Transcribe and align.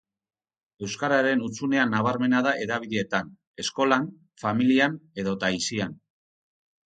Euskararen 0.85 1.43
hutsunea 1.47 1.83
nabarmena 1.89 2.39
da 2.47 2.53
hedabideetan, 2.63 3.29
eskolan, 3.65 4.09
familian 4.45 4.95
edota 5.25 5.51
aisian. 5.57 5.93